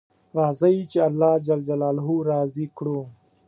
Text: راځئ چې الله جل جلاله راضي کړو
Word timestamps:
راځئ 0.37 0.77
چې 0.91 0.97
الله 1.07 1.31
جل 1.45 1.59
جلاله 1.67 2.07
راضي 2.29 2.65
کړو 2.77 2.99